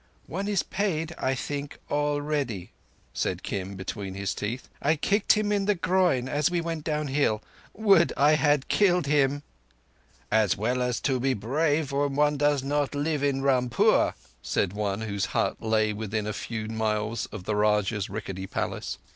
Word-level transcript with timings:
"One 0.25 0.47
is 0.47 0.63
paid, 0.63 1.13
I 1.19 1.35
think, 1.35 1.77
already," 1.91 2.71
said 3.13 3.43
Kim 3.43 3.75
between 3.75 4.15
his 4.15 4.33
teeth. 4.33 4.67
"I 4.81 4.95
kicked 4.95 5.33
him 5.33 5.51
in 5.51 5.65
the 5.65 5.75
groin 5.75 6.27
as 6.27 6.49
we 6.49 6.59
went 6.59 6.83
downhill. 6.83 7.43
Would 7.75 8.11
I 8.17 8.31
had 8.31 8.67
killed 8.67 9.05
him!" 9.05 9.43
"It 10.31 10.37
is 10.41 10.57
well 10.57 10.91
to 10.91 11.19
be 11.19 11.35
brave 11.35 11.91
when 11.91 12.15
one 12.15 12.37
does 12.37 12.63
not 12.63 12.95
live 12.95 13.21
in 13.21 13.43
Rampur," 13.43 14.15
said 14.41 14.73
one 14.73 15.01
whose 15.01 15.25
hut 15.37 15.61
lay 15.61 15.93
within 15.93 16.25
a 16.25 16.33
few 16.33 16.67
miles 16.67 17.27
of 17.27 17.43
the 17.43 17.55
Rajah's 17.55 18.09
rickety 18.09 18.47
palace. 18.47 18.97